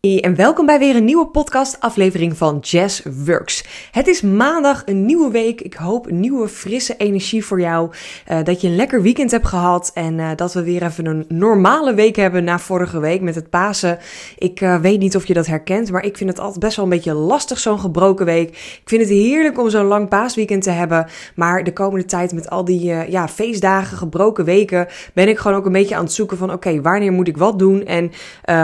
[0.00, 3.64] en welkom bij weer een nieuwe podcast aflevering van Jazz Works.
[3.92, 5.60] Het is maandag, een nieuwe week.
[5.60, 7.90] Ik hoop nieuwe frisse energie voor jou.
[8.30, 11.24] Uh, dat je een lekker weekend hebt gehad en uh, dat we weer even een
[11.28, 13.98] normale week hebben na vorige week met het Pasen.
[14.38, 16.84] Ik uh, weet niet of je dat herkent, maar ik vind het altijd best wel
[16.84, 18.48] een beetje lastig zo'n gebroken week.
[18.48, 22.50] Ik vind het heerlijk om zo'n lang paasweekend te hebben, maar de komende tijd met
[22.50, 26.36] al die ja, feestdagen, gebroken weken, ben ik gewoon ook een beetje aan het zoeken
[26.36, 28.12] van oké, wanneer moet ik wat doen en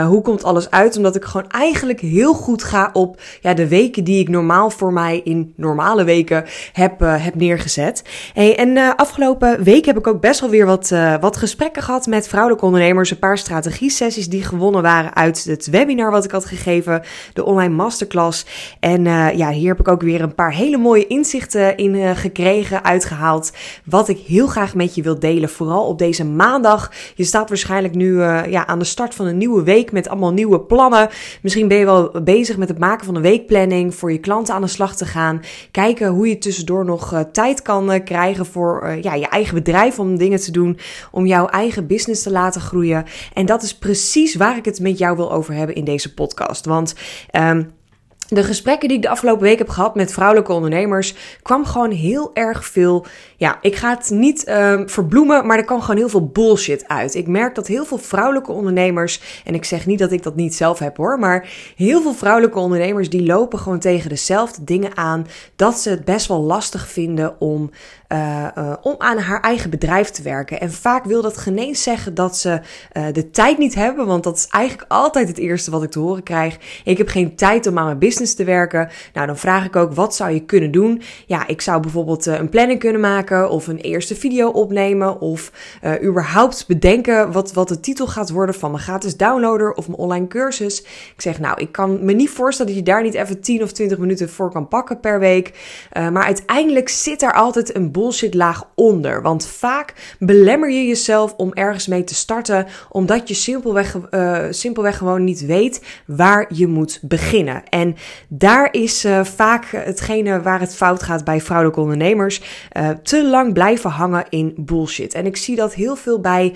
[0.07, 4.03] hoe komt alles uit, omdat ik gewoon eigenlijk heel goed ga op ja, de weken
[4.03, 8.03] die ik normaal voor mij in normale weken heb, uh, heb neergezet.
[8.33, 12.05] En uh, afgelopen week heb ik ook best wel weer wat, uh, wat gesprekken gehad
[12.05, 13.11] met vrouwelijke ondernemers.
[13.11, 17.01] Een paar strategie-sessies die gewonnen waren uit het webinar wat ik had gegeven,
[17.33, 18.45] de online masterclass.
[18.79, 19.03] En
[19.37, 23.51] ja, hier heb ik ook weer een paar hele mooie inzichten in gekregen, uitgehaald.
[23.85, 26.91] Wat ik heel graag met je wil delen, vooral op deze maandag.
[27.15, 30.59] Je staat waarschijnlijk nu ja, aan de start van een nieuwe week met allemaal nieuwe
[30.59, 31.09] plannen.
[31.41, 34.61] Misschien ben je wel bezig met het maken van een weekplanning voor je klanten aan
[34.61, 35.41] de slag te gaan.
[35.71, 39.53] Kijken hoe je tussendoor nog uh, tijd kan uh, krijgen voor uh, ja, je eigen
[39.53, 40.77] bedrijf om dingen te doen.
[41.11, 43.05] Om jouw eigen business te laten groeien.
[43.33, 46.65] En dat is precies waar ik het met jou wil over hebben in deze podcast.
[46.65, 46.95] Want
[47.31, 47.71] um,
[48.27, 52.31] de gesprekken die ik de afgelopen week heb gehad met vrouwelijke ondernemers, kwam gewoon heel
[52.33, 53.05] erg veel.
[53.37, 57.15] Ja, ik ga het niet uh, verbloemen, maar er kwam gewoon heel veel bullshit uit.
[57.15, 60.55] Ik merk dat heel veel vrouwelijke ondernemers, en ik zeg niet dat ik dat niet
[60.55, 65.27] zelf heb hoor, maar heel veel vrouwelijke ondernemers die lopen gewoon tegen dezelfde dingen aan.
[65.55, 67.69] Dat ze het best wel lastig vinden om,
[68.09, 70.59] uh, uh, om aan haar eigen bedrijf te werken.
[70.59, 72.59] En vaak wil dat geen zeggen dat ze
[72.93, 75.99] uh, de tijd niet hebben, want dat is eigenlijk altijd het eerste wat ik te
[75.99, 76.57] horen krijg.
[76.83, 78.89] Ik heb geen tijd om aan mijn business te werken.
[79.13, 81.01] Nou, dan vraag ik ook, wat zou je kunnen doen?
[81.25, 85.51] Ja, ik zou bijvoorbeeld een planning kunnen maken of een eerste video opnemen of
[86.03, 90.27] überhaupt bedenken wat, wat de titel gaat worden van mijn gratis downloader of mijn online
[90.27, 90.81] cursus.
[91.15, 93.71] Ik zeg, nou, ik kan me niet voorstellen dat je daar niet even 10 of
[93.71, 95.53] 20 minuten voor kan pakken per week.
[95.93, 99.21] Maar uiteindelijk zit daar altijd een bullshit laag onder.
[99.21, 103.97] Want vaak belemmer je jezelf om ergens mee te starten, omdat je simpelweg,
[104.49, 107.63] simpelweg gewoon niet weet waar je moet beginnen.
[107.69, 107.95] En
[108.27, 112.41] daar is uh, vaak hetgene waar het fout gaat bij vrouwelijke ondernemers.
[112.77, 115.13] Uh, te lang blijven hangen in bullshit.
[115.13, 116.53] En ik zie dat heel veel bij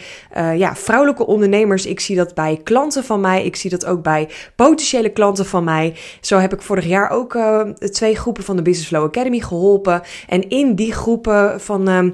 [0.56, 1.86] ja, vrouwelijke ondernemers.
[1.86, 3.46] Ik zie dat bij klanten van mij.
[3.46, 5.96] Ik zie dat ook bij potentiële klanten van mij.
[6.22, 7.38] Zo heb ik vorig jaar ook
[7.80, 10.02] twee groepen van de Business Flow Academy geholpen.
[10.28, 12.10] En in die groepen van ehm,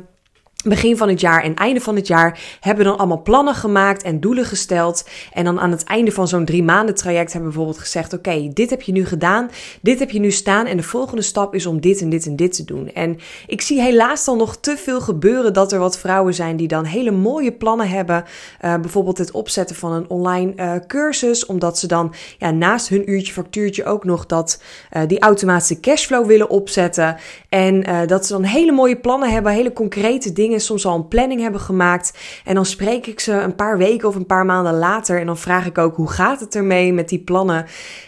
[0.69, 4.19] begin van het jaar en einde van het jaar hebben dan allemaal plannen gemaakt en
[4.19, 5.09] doelen gesteld.
[5.33, 8.49] En dan aan het einde van zo'n drie maanden traject hebben we bijvoorbeeld gezegd: Oké,
[8.53, 9.49] dit heb je nu gedaan,
[9.81, 10.65] dit heb je nu staan.
[10.65, 12.91] En de volgende stap is om dit en dit en dit te doen.
[12.93, 13.17] En
[13.47, 16.83] ik zie helaas dan nog te veel gebeuren dat er wat vrouwen zijn die dan
[16.83, 18.23] hele mooie plannen hebben.
[18.65, 23.11] Uh, bijvoorbeeld het opzetten van een online uh, cursus, omdat ze dan ja, naast hun
[23.11, 24.61] uurtje factuurtje ook nog dat,
[24.93, 27.17] uh, die automatische cashflow willen opzetten.
[27.49, 31.41] En dat ze dan hele mooie plannen hebben, hele concrete dingen soms al een planning
[31.41, 32.13] hebben gemaakt.
[32.45, 35.19] En dan spreek ik ze een paar weken of een paar maanden later.
[35.19, 37.65] En dan vraag ik ook hoe gaat het ermee met die plannen.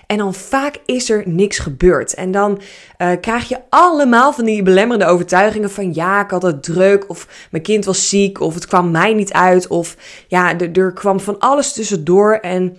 [0.07, 2.13] En dan vaak is er niks gebeurd.
[2.13, 2.61] En dan
[2.97, 7.09] uh, krijg je allemaal van die belemmerende overtuigingen van ja, ik had het druk.
[7.09, 8.41] Of mijn kind was ziek.
[8.41, 9.67] Of het kwam mij niet uit.
[9.67, 9.95] Of
[10.27, 12.33] ja, er, er kwam van alles tussendoor.
[12.33, 12.77] En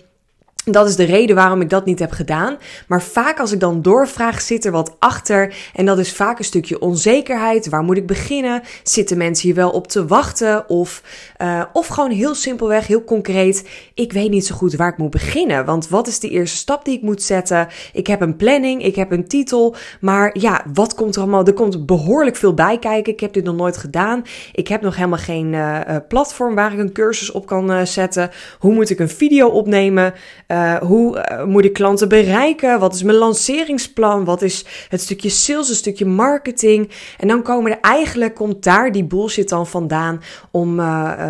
[0.65, 2.57] dat is de reden waarom ik dat niet heb gedaan.
[2.87, 5.55] Maar vaak als ik dan doorvraag, zit er wat achter.
[5.73, 7.69] En dat is vaak een stukje onzekerheid.
[7.69, 8.61] Waar moet ik beginnen?
[8.83, 10.69] Zitten mensen hier wel op te wachten?
[10.69, 11.03] Of,
[11.41, 13.69] uh, of gewoon heel simpelweg, heel concreet.
[13.93, 15.65] Ik weet niet zo goed waar ik moet beginnen.
[15.65, 17.67] Want wat is de eerste stap die ik moet zetten?
[17.93, 19.75] Ik heb een planning, ik heb een titel.
[20.01, 21.45] Maar ja, wat komt er allemaal?
[21.45, 23.13] Er komt behoorlijk veel bij kijken.
[23.13, 24.23] Ik heb dit nog nooit gedaan.
[24.53, 28.29] Ik heb nog helemaal geen uh, platform waar ik een cursus op kan zetten.
[28.59, 30.13] Hoe moet ik een video opnemen?
[30.51, 32.79] Uh, hoe uh, moet ik klanten bereiken?
[32.79, 34.25] Wat is mijn lanceringsplan?
[34.25, 36.91] Wat is het stukje sales, een stukje marketing?
[37.17, 40.21] En dan komen er eigenlijk, komt daar die bullshit dan vandaan
[40.51, 40.85] om, uh,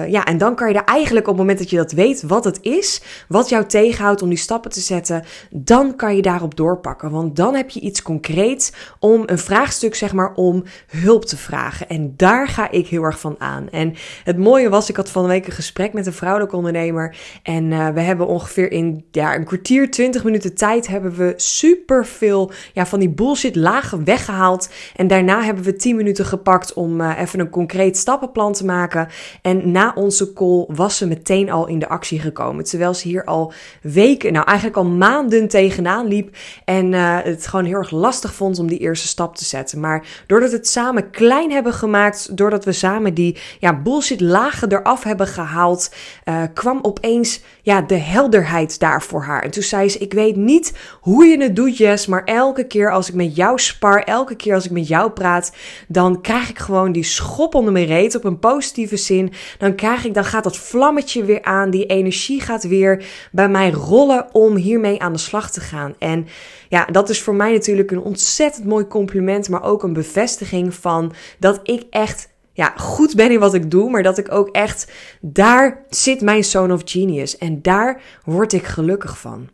[0.08, 2.44] ja, en dan kan je er eigenlijk op het moment dat je dat weet wat
[2.44, 7.12] het is, wat jou tegenhoudt om die stappen te zetten, dan kan je daarop doorpakken.
[7.12, 11.90] Want dan heb je iets concreets om een vraagstuk, zeg maar, om hulp te vragen.
[11.90, 13.70] En daar ga ik heel erg van aan.
[13.70, 17.18] En het mooie was, ik had van de week een gesprek met een vrouwelijke ondernemer
[17.44, 22.52] en we hebben ongeveer in ja, een kwartier, 20 minuten tijd hebben we super veel
[22.74, 24.70] ja, van die bullshit lagen weggehaald.
[24.96, 29.08] En daarna hebben we 10 minuten gepakt om uh, even een concreet stappenplan te maken.
[29.42, 32.64] En na onze call was ze meteen al in de actie gekomen.
[32.64, 36.36] Terwijl ze hier al weken, nou eigenlijk al maanden tegenaan liep.
[36.66, 39.80] En uh, het gewoon heel erg lastig vond om die eerste stap te zetten.
[39.80, 44.72] Maar doordat we het samen klein hebben gemaakt, doordat we samen die ja, bullshit lagen
[44.72, 45.94] eraf hebben gehaald,
[46.26, 49.44] uh, kwam opeens ja, de helderheid daar voor haar.
[49.44, 52.92] En toen zei ze: Ik weet niet hoe je het doet, Jess, maar elke keer
[52.92, 55.52] als ik met jou spar, elke keer als ik met jou praat,
[55.88, 59.32] dan krijg ik gewoon die schop onder mijn reet op een positieve zin.
[59.58, 63.72] Dan krijg ik, dan gaat dat vlammetje weer aan, die energie gaat weer bij mij
[63.72, 65.96] rollen om hiermee aan de slag te gaan.
[65.98, 66.28] En
[66.70, 71.14] ja, dat is voor mij natuurlijk een ontzettend mooi compliment, maar ook een bevestiging van
[71.40, 72.29] dat ik echt
[72.60, 74.92] ja, goed ben in wat ik doe, maar dat ik ook echt
[75.22, 79.50] daar zit mijn zone of genius en daar word ik gelukkig van.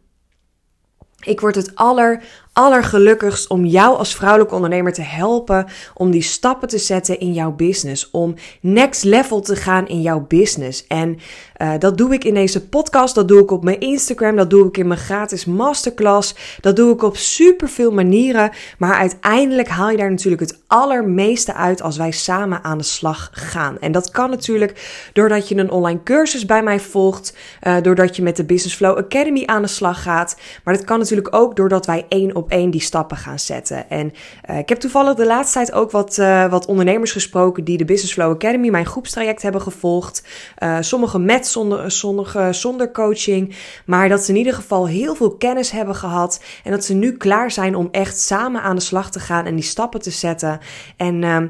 [1.19, 2.23] Ik word het aller,
[2.55, 7.51] allergelukkigst om jou als vrouwelijke ondernemer te helpen om die stappen te zetten in jouw
[7.51, 8.09] business.
[8.11, 10.87] Om next level te gaan in jouw business.
[10.87, 11.17] En
[11.57, 14.67] uh, dat doe ik in deze podcast, dat doe ik op mijn Instagram, dat doe
[14.67, 16.35] ik in mijn gratis masterclass.
[16.61, 18.51] Dat doe ik op superveel manieren.
[18.77, 23.29] Maar uiteindelijk haal je daar natuurlijk het allermeeste uit als wij samen aan de slag
[23.31, 23.79] gaan.
[23.79, 28.21] En dat kan natuurlijk doordat je een online cursus bij mij volgt, uh, doordat je
[28.21, 30.37] met de Business Flow Academy aan de slag gaat.
[30.63, 33.89] Maar dat kan natuurlijk ook doordat wij één op op één die stappen gaan zetten.
[33.89, 34.13] En
[34.49, 37.85] uh, ik heb toevallig de laatste tijd ook wat, uh, wat ondernemers gesproken die de
[37.85, 40.23] Business Flow Academy, mijn groepstraject, hebben gevolgd.
[40.59, 43.55] Uh, sommigen met, zonder, sommige zonder coaching.
[43.85, 46.43] Maar dat ze in ieder geval heel veel kennis hebben gehad.
[46.63, 49.55] En dat ze nu klaar zijn om echt samen aan de slag te gaan en
[49.55, 50.59] die stappen te zetten.
[50.97, 51.47] En ehm,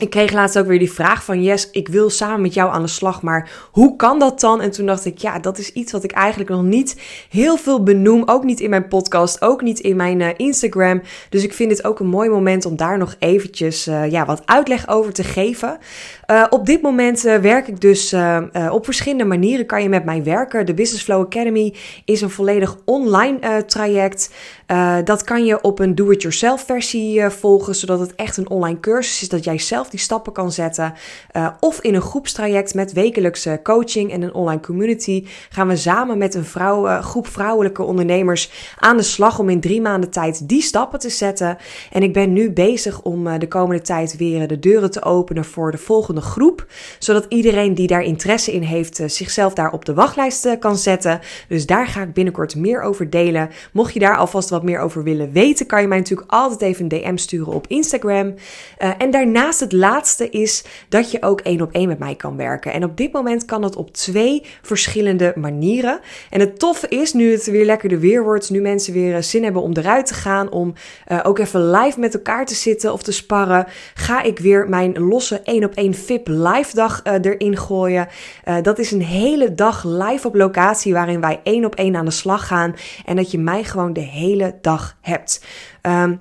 [0.00, 2.82] ik kreeg laatst ook weer die vraag van Yes, ik wil samen met jou aan
[2.82, 4.60] de slag, maar hoe kan dat dan?
[4.60, 6.96] En toen dacht ik, ja, dat is iets wat ik eigenlijk nog niet
[7.30, 8.22] heel veel benoem.
[8.26, 11.02] Ook niet in mijn podcast, ook niet in mijn uh, Instagram.
[11.28, 14.42] Dus ik vind het ook een mooi moment om daar nog eventjes uh, ja, wat
[14.44, 15.78] uitleg over te geven.
[16.30, 18.14] Uh, op dit moment werk ik dus
[18.70, 20.66] op verschillende manieren kan je met mij werken.
[20.66, 21.74] De Business Flow Academy
[22.04, 24.30] is een volledig online traject.
[25.04, 29.28] dat kan je op een do-it-yourself versie volgen, zodat het echt een online cursus is
[29.28, 30.94] dat jij zelf die stappen kan zetten.
[31.36, 36.18] Uh, of in een groepstraject met wekelijkse coaching en een online community gaan we samen
[36.18, 40.48] met een vrouw, uh, groep vrouwelijke ondernemers aan de slag om in drie maanden tijd
[40.48, 41.58] die stappen te zetten.
[41.92, 45.44] En ik ben nu bezig om uh, de komende tijd weer de deuren te openen
[45.44, 46.66] voor de volgende groep.
[46.98, 51.20] Zodat iedereen die daar interesse in heeft zichzelf daar op de wachtlijst kan zetten.
[51.48, 53.50] Dus daar ga ik binnenkort meer over delen.
[53.72, 56.82] Mocht je daar alvast wat meer over willen weten, kan je mij natuurlijk altijd even
[56.82, 58.34] een DM sturen op Instagram.
[58.98, 62.72] en daarnaast het laatste is dat je ook één op één met mij kan werken.
[62.72, 66.00] En op dit moment kan dat op twee verschillende manieren.
[66.30, 69.22] En het toffe is, nu het weer lekker de weer wordt, nu mensen weer eh,
[69.22, 70.74] zin hebben om eruit te gaan, om
[71.08, 74.98] uh, ook even live met elkaar te zitten of te sparren, ga ik weer mijn
[74.98, 78.08] losse één op één VIP live dag uh, erin gooien.
[78.62, 82.10] Dat is een hele dag live op locatie waarin wij één op één aan de
[82.10, 82.74] slag gaan
[83.04, 85.44] en dat je mij gewoon de hele dag hebt.
[85.82, 86.20] Um,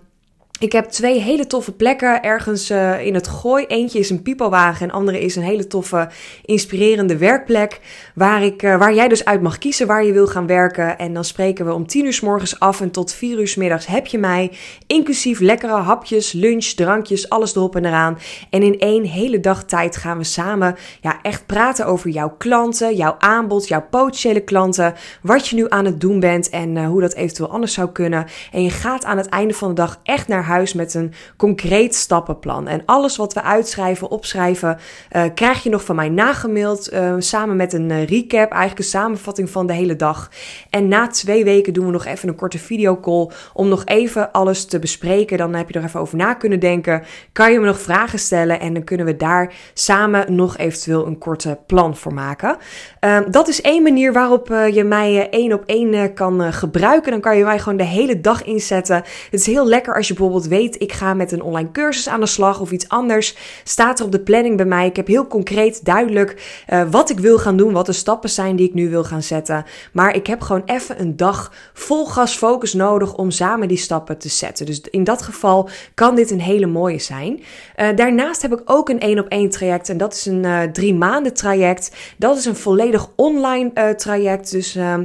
[0.59, 3.65] ik heb twee hele toffe plekken ergens uh, in het gooi.
[3.65, 6.09] Eentje is een piepelwagen en andere is een hele toffe,
[6.45, 7.79] inspirerende werkplek.
[8.15, 10.97] Waar, ik, uh, waar jij dus uit mag kiezen waar je wil gaan werken.
[10.97, 13.55] En dan spreken we om 10 uur s morgens af en tot 4 uur s
[13.55, 14.51] middags heb je mij.
[14.87, 18.17] Inclusief lekkere hapjes, lunch, drankjes, alles erop en eraan.
[18.49, 22.95] En in één hele dag tijd gaan we samen ja, echt praten over jouw klanten,
[22.95, 24.93] jouw aanbod, jouw potentiële klanten.
[25.21, 28.25] Wat je nu aan het doen bent en uh, hoe dat eventueel anders zou kunnen.
[28.51, 31.95] En je gaat aan het einde van de dag echt naar huis met een concreet
[31.95, 32.67] stappenplan.
[32.67, 34.77] En alles wat we uitschrijven, opschrijven,
[35.11, 36.93] uh, krijg je nog van mij nagemaild.
[36.93, 40.31] Uh, samen met een uh, recap, eigenlijk een samenvatting van de hele dag.
[40.69, 44.65] En na twee weken doen we nog even een korte videocall om nog even alles
[44.65, 45.37] te bespreken.
[45.37, 47.03] Dan heb je er even over na kunnen denken.
[47.31, 51.17] Kan je me nog vragen stellen en dan kunnen we daar samen nog eventueel een
[51.17, 52.57] korte plan voor maken.
[52.99, 57.11] Ehm, dat is één manier waarop je mij één op één kan gebruiken.
[57.11, 58.95] Dan kan je mij gewoon de hele dag inzetten.
[58.95, 62.19] Het is heel lekker als je bijvoorbeeld weet, ik ga met een online cursus aan
[62.19, 64.85] de slag of iets anders, staat er op de planning bij mij.
[64.85, 68.55] Ik heb heel concreet duidelijk uh, wat ik wil gaan doen, wat de stappen zijn
[68.55, 69.65] die ik nu wil gaan zetten.
[69.93, 74.17] Maar ik heb gewoon even een dag vol gas focus nodig om samen die stappen
[74.17, 74.65] te zetten.
[74.65, 77.39] Dus in dat geval kan dit een hele mooie zijn.
[77.77, 80.61] Uh, daarnaast heb ik ook een één op één traject en dat is een uh,
[80.61, 81.91] drie maanden traject.
[82.17, 84.51] Dat is een volledig online traject.
[84.51, 85.03] Dus ehm,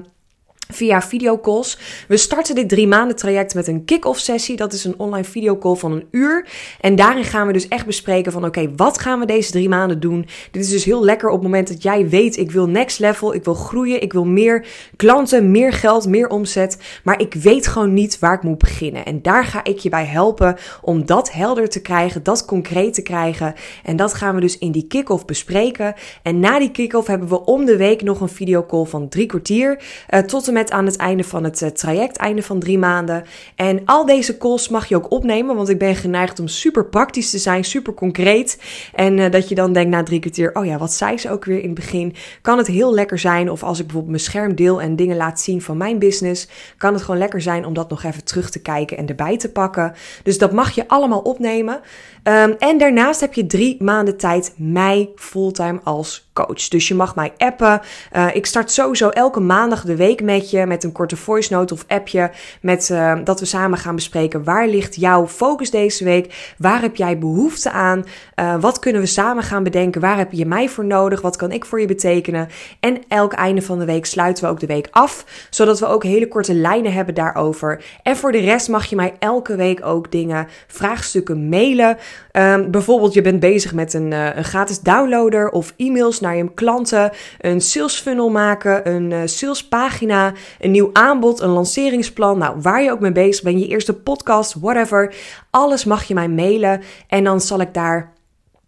[0.71, 1.78] via videocalls.
[2.09, 4.56] We starten dit drie maanden traject met een kick-off sessie.
[4.56, 6.47] Dat is een online videocall van een uur.
[6.80, 10.00] En daarin gaan we dus echt bespreken van oké, wat gaan we deze drie maanden
[10.00, 10.26] doen?
[10.50, 13.35] Dit is dus heel lekker op het moment dat jij weet, ik wil next level,
[13.35, 14.66] ik wil groeien, ik wil meer
[14.97, 16.78] klanten, meer geld, meer omzet.
[17.04, 19.04] Maar ik weet gewoon niet waar ik moet beginnen.
[19.04, 23.02] En daar ga ik je bij helpen om dat helder te krijgen, dat concreet te
[23.02, 23.54] krijgen.
[23.83, 25.94] En dat gaan we dus in die kick-off bespreken.
[26.23, 29.83] En na die kick-off hebben we om de week nog een videocall van drie kwartier
[30.11, 33.25] uh, tot een met aan het einde van het uh, traject, einde van drie maanden.
[33.56, 37.30] En al deze calls mag je ook opnemen, want ik ben geneigd om super praktisch
[37.30, 38.62] te zijn, super concreet.
[38.94, 41.44] En uh, dat je dan denkt na drie kwartier, oh ja, wat zei ze ook
[41.44, 42.14] weer in het begin?
[42.42, 45.40] Kan het heel lekker zijn, of als ik bijvoorbeeld mijn scherm deel en dingen laat
[45.40, 48.62] zien van mijn business, kan het gewoon lekker zijn om dat nog even terug te
[48.62, 49.92] kijken en erbij te pakken.
[50.23, 51.80] Dus dat mag je allemaal opnemen.
[52.23, 56.69] Um, en daarnaast heb je drie maanden tijd mij fulltime als coach.
[56.69, 57.81] Dus je mag mij appen.
[58.17, 61.75] Uh, ik start sowieso elke maandag de week met je met een korte voice note
[61.75, 66.55] of appje met uh, dat we samen gaan bespreken waar ligt jouw focus deze week?
[66.59, 68.05] Waar heb jij behoefte aan?
[68.41, 70.00] Uh, wat kunnen we samen gaan bedenken?
[70.00, 71.21] Waar heb je mij voor nodig?
[71.21, 72.49] Wat kan ik voor je betekenen?
[72.81, 76.03] En elk einde van de week sluiten we ook de week af, zodat we ook
[76.03, 77.85] hele korte lijnen hebben daarover.
[78.03, 81.97] En voor de rest mag je mij elke week ook dingen, vraagstukken mailen.
[82.33, 87.11] Um, bijvoorbeeld je bent bezig met een, een gratis downloader of e-mails naar je klanten,
[87.40, 92.38] een sales funnel maken, een uh, salespagina, een nieuw aanbod, een lanceringsplan.
[92.38, 95.14] Nou, waar je ook mee bezig bent, je eerste podcast, whatever.
[95.50, 98.13] Alles mag je mij mailen en dan zal ik daar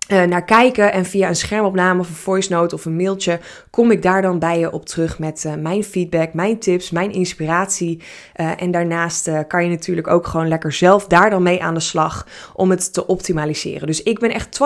[0.08, 0.92] uh, naar kijken.
[0.92, 4.38] En via een schermopname of een voice note of een mailtje kom ik daar dan
[4.38, 8.02] bij je op terug met uh, mijn feedback, mijn tips, mijn inspiratie.
[8.36, 11.80] Uh, en daarnaast kan je natuurlijk ook gewoon lekker zelf daar dan mee aan de
[11.80, 13.86] slag om het te optimaliseren.
[13.86, 14.58] Dus ik ben echt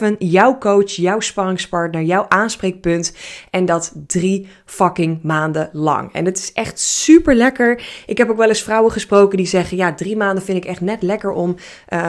[0.00, 3.16] 24/7 jouw coach, jouw sparringspartner, jouw aanspreekpunt.
[3.50, 6.12] En dat drie fucking maanden lang.
[6.12, 7.82] En het is echt super lekker.
[8.06, 10.80] Ik heb ook wel eens vrouwen gesproken die zeggen: ja, drie maanden vind ik echt
[10.80, 11.56] net lekker om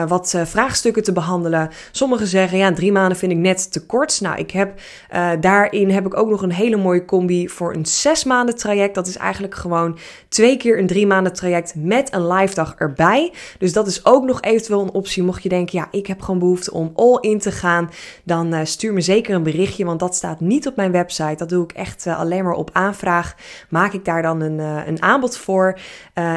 [0.08, 1.70] wat vraagstukken te behandelen.
[1.90, 4.20] Sommigen zeggen ja drie maanden vind ik net te kort.
[4.20, 4.80] Nou, ik heb
[5.14, 8.94] uh, daarin heb ik ook nog een hele mooie combi voor een zes maanden traject.
[8.94, 9.98] Dat is eigenlijk gewoon
[10.28, 13.32] twee keer een drie maanden traject met een live dag erbij.
[13.58, 15.22] Dus dat is ook nog eventueel een optie.
[15.22, 17.90] Mocht je denken, ja, ik heb gewoon behoefte om all in te gaan,
[18.24, 21.36] dan uh, stuur me zeker een berichtje, want dat staat niet op mijn website.
[21.36, 23.34] Dat doe ik echt uh, alleen maar op aanvraag.
[23.68, 25.78] Maak ik daar dan een, een aanbod voor.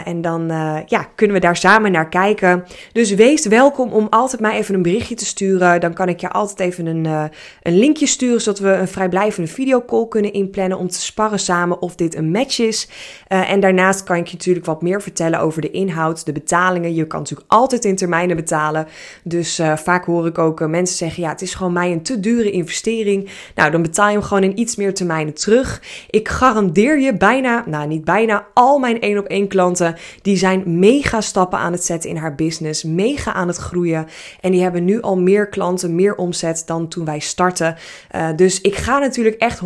[0.06, 0.48] en dan
[0.86, 2.64] ja, kunnen we daar samen naar kijken.
[2.92, 5.82] Dus wees welkom om altijd mij even een berichtje te sturen.
[5.82, 7.24] Dan kan ik altijd even een, uh,
[7.62, 11.96] een linkje sturen, zodat we een vrijblijvende videocall kunnen inplannen om te sparren samen of
[11.96, 12.88] dit een match is.
[13.30, 16.96] Uh, en daarnaast kan ik je natuurlijk wat meer vertellen over de inhoud, de betalingen.
[16.96, 18.88] Je kan natuurlijk altijd in termijnen betalen.
[19.24, 22.20] Dus uh, vaak hoor ik ook mensen zeggen, ja, het is gewoon mij een te
[22.20, 23.30] dure investering.
[23.56, 25.82] Nou, dan betaal je hem gewoon in iets meer termijnen terug.
[26.10, 30.80] Ik garandeer je bijna, nou niet bijna, al mijn één op één klanten, die zijn
[30.80, 34.08] mega stappen aan het zetten in haar business, mega aan het groeien.
[34.42, 37.76] En die hebben nu al meer klanten, meer omzet dan toen wij starten.
[38.16, 39.60] Uh, dus ik ga natuurlijk echt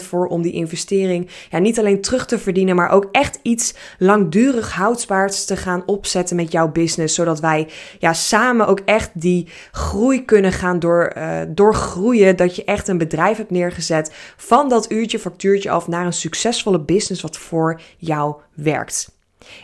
[0.00, 3.74] 100% voor om die investering ja, niet alleen terug te verdienen, maar ook echt iets
[3.98, 7.14] langdurig houdbaars te gaan opzetten met jouw business.
[7.14, 12.36] Zodat wij ja, samen ook echt die groei kunnen gaan door, uh, doorgroeien.
[12.36, 16.80] Dat je echt een bedrijf hebt neergezet van dat uurtje factuurtje af naar een succesvolle
[16.80, 19.13] business wat voor jou werkt.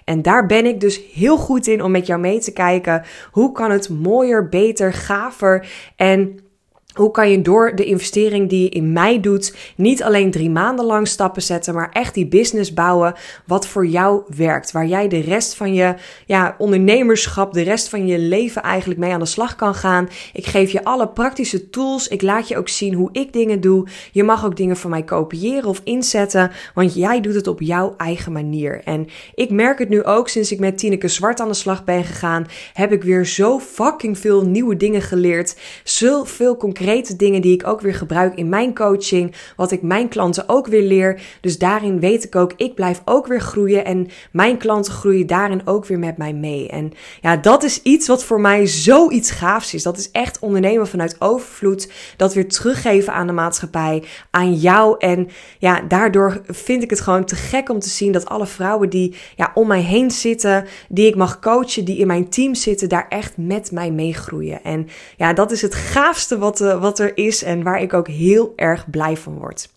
[0.05, 3.03] En daar ben ik dus heel goed in om met jou mee te kijken.
[3.31, 6.39] Hoe kan het mooier, beter, gaver en
[6.95, 10.85] hoe kan je door de investering die je in mij doet, niet alleen drie maanden
[10.85, 13.15] lang stappen zetten, maar echt die business bouwen
[13.47, 14.73] wat voor jou werkt.
[14.73, 15.95] Waar jij de rest van je
[16.27, 20.09] ja, ondernemerschap, de rest van je leven eigenlijk mee aan de slag kan gaan.
[20.33, 22.09] Ik geef je alle praktische tools.
[22.09, 23.87] Ik laat je ook zien hoe ik dingen doe.
[24.13, 27.95] Je mag ook dingen van mij kopiëren of inzetten, want jij doet het op jouw
[27.97, 28.81] eigen manier.
[28.85, 32.05] En ik merk het nu ook sinds ik met Tineke Zwart aan de slag ben
[32.05, 35.57] gegaan, heb ik weer zo fucking veel nieuwe dingen geleerd.
[35.85, 36.79] Zoveel concrete
[37.17, 40.83] dingen die ik ook weer gebruik in mijn coaching, wat ik mijn klanten ook weer
[40.83, 41.21] leer.
[41.41, 45.67] Dus daarin weet ik ook, ik blijf ook weer groeien en mijn klanten groeien daarin
[45.67, 46.69] ook weer met mij mee.
[46.69, 49.83] En ja, dat is iets wat voor mij zoiets gaafs is.
[49.83, 54.95] Dat is echt ondernemen vanuit overvloed, dat weer teruggeven aan de maatschappij, aan jou.
[54.99, 58.91] En ja, daardoor vind ik het gewoon te gek om te zien dat alle vrouwen
[58.91, 62.89] die ja, om mij heen zitten, die ik mag coachen, die in mijn team zitten,
[62.89, 64.65] daar echt met mij meegroeien.
[64.65, 68.09] En ja, dat is het gaafste wat, uh, wat er is en waar ik ook
[68.09, 69.69] heel erg blij van word.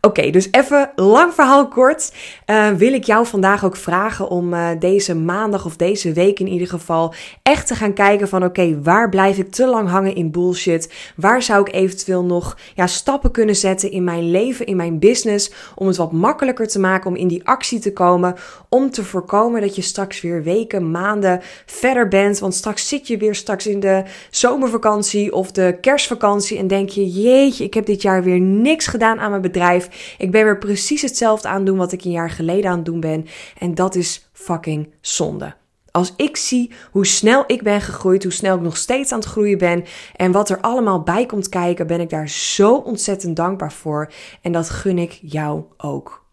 [0.00, 2.12] Oké, dus even lang verhaal kort.
[2.46, 6.48] Uh, wil ik jou vandaag ook vragen om uh, deze maandag of deze week in
[6.48, 10.30] ieder geval echt te gaan kijken van oké, waar blijf ik te lang hangen in
[10.30, 10.92] bullshit?
[11.16, 15.52] Waar zou ik eventueel nog ja, stappen kunnen zetten in mijn leven, in mijn business,
[15.74, 18.34] om het wat makkelijker te maken om in die actie te komen,
[18.68, 23.16] om te voorkomen dat je straks weer weken, maanden verder bent, want straks zit je
[23.16, 28.02] weer straks in de zomervakantie of de kerstvakantie en denk je, jeetje, ik heb dit
[28.02, 30.14] jaar weer niks gedaan aan mijn bedrijf.
[30.18, 33.00] Ik ben weer precies hetzelfde aan doen wat ik een jaar geleden aan het doen
[33.00, 33.26] ben.
[33.58, 35.54] En dat is fucking zonde.
[35.90, 39.28] Als ik zie hoe snel ik ben gegroeid, hoe snel ik nog steeds aan het
[39.28, 39.84] groeien ben
[40.16, 44.12] en wat er allemaal bij komt kijken, ben ik daar zo ontzettend dankbaar voor.
[44.42, 46.26] En dat gun ik jou ook.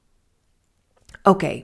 [1.23, 1.63] Oké.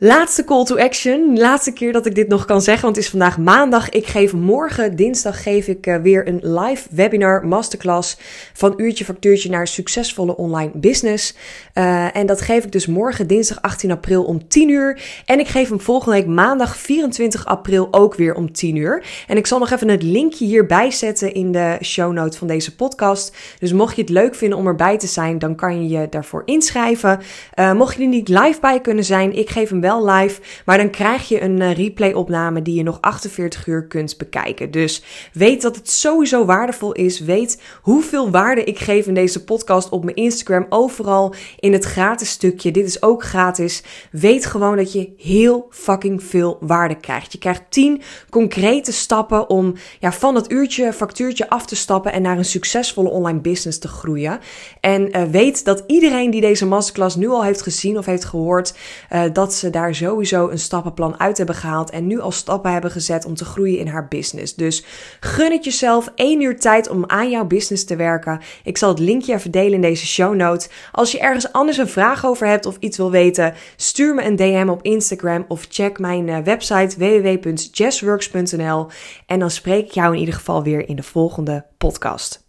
[0.00, 1.38] Laatste call to action.
[1.38, 3.88] Laatste keer dat ik dit nog kan zeggen, want het is vandaag maandag.
[3.88, 8.16] Ik geef morgen, dinsdag, geef ik uh, weer een live webinar masterclass
[8.52, 11.34] van uurtje factuurtje naar succesvolle online business.
[11.74, 15.02] Uh, en dat geef ik dus morgen, dinsdag 18 april om 10 uur.
[15.24, 19.04] En ik geef hem volgende week maandag 24 april ook weer om 10 uur.
[19.26, 22.74] En ik zal nog even het linkje hierbij zetten in de show notes van deze
[22.74, 23.36] podcast.
[23.58, 26.42] Dus mocht je het leuk vinden om erbij te zijn, dan kan je je daarvoor
[26.44, 27.20] inschrijven.
[27.58, 30.40] Uh, mocht je er niet live bij kunnen zijn, ik geef hem wel wel live.
[30.64, 34.70] Maar dan krijg je een uh, replay-opname die je nog 48 uur kunt bekijken.
[34.70, 35.02] Dus
[35.32, 37.20] weet dat het sowieso waardevol is.
[37.20, 40.66] Weet hoeveel waarde ik geef in deze podcast op mijn Instagram.
[40.68, 42.70] Overal in het gratis stukje.
[42.70, 43.82] Dit is ook gratis.
[44.10, 47.32] Weet gewoon dat je heel fucking veel waarde krijgt.
[47.32, 52.22] Je krijgt 10 concrete stappen om ja, van dat uurtje, factuurtje af te stappen en
[52.22, 54.40] naar een succesvolle online business te groeien.
[54.80, 58.74] En uh, weet dat iedereen die deze masterclass nu al heeft gezien of heeft gehoord,
[59.12, 62.90] uh, dat ze daar sowieso een stappenplan uit hebben gehaald en nu al stappen hebben
[62.90, 64.54] gezet om te groeien in haar business.
[64.54, 64.84] Dus
[65.20, 68.40] gun het jezelf één uur tijd om aan jouw business te werken.
[68.64, 70.68] Ik zal het linkje even delen in deze show notes.
[70.92, 74.36] Als je ergens anders een vraag over hebt of iets wil weten, stuur me een
[74.36, 78.86] DM op Instagram of check mijn eh, website www.jazzworks.nl
[79.26, 82.47] en dan spreek ik jou in ieder geval weer in de volgende podcast.